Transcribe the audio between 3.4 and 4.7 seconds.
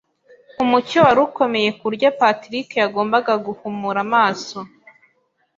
guhumura amaso.